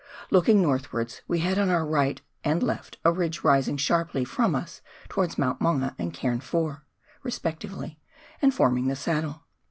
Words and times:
Looking 0.31 0.63
northwards 0.63 1.21
we 1.27 1.41
had 1.41 1.59
on 1.59 1.69
our 1.69 1.85
right 1.85 2.19
and 2.43 2.63
left 2.63 2.97
a 3.05 3.11
ridge 3.11 3.43
rising 3.43 3.77
sharply 3.77 4.25
from 4.25 4.55
us 4.55 4.81
towards 5.09 5.37
Mount 5.37 5.61
Maunga 5.61 5.93
and 5.99 6.11
Cairn 6.11 6.39
IV. 6.41 6.77
respectively, 7.21 7.99
and 8.41 8.51
forming 8.51 8.87
the 8.87 8.95
saddle. 8.95 9.43